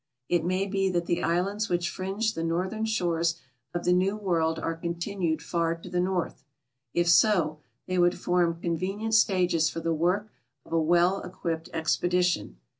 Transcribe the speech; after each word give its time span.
It 0.27 0.43
may 0.43 0.65
be 0.65 0.89
that 0.89 1.05
the 1.05 1.21
islands 1.21 1.69
which 1.69 1.91
fringe 1.91 2.33
the 2.33 2.43
northern 2.43 2.85
shores 2.85 3.39
of 3.71 3.83
the 3.85 3.93
new 3.93 4.17
world 4.17 4.57
are 4.57 4.73
continued 4.75 5.43
far 5.43 5.75
to 5.75 5.89
the 5.91 5.99
north; 5.99 6.43
if 6.91 7.07
so, 7.07 7.59
they 7.85 7.99
would 7.99 8.17
form 8.17 8.59
convenient 8.59 9.13
stages 9.13 9.69
for 9.69 9.79
the 9.79 9.93
work 9.93 10.31
of 10.65 10.73
a 10.73 10.81
well 10.81 11.21
equipped 11.21 11.69
expedition. 11.71 12.57